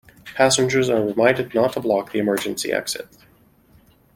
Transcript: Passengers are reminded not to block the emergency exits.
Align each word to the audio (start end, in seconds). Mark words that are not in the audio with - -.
Passengers 0.35 0.89
are 0.89 1.05
reminded 1.05 1.53
not 1.53 1.73
to 1.73 1.79
block 1.79 2.11
the 2.11 2.17
emergency 2.17 2.71
exits. 2.71 3.19